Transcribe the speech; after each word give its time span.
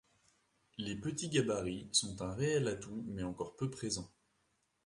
Les 0.79 0.95
petits 0.95 1.29
gabarits 1.29 1.87
sont 1.91 2.23
un 2.23 2.33
réel 2.33 2.67
atout 2.67 3.03
mais 3.09 3.21
encore 3.21 3.55
peu 3.55 3.69
présents. 3.69 4.09